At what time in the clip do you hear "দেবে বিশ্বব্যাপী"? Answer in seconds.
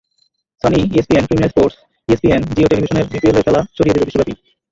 3.95-4.33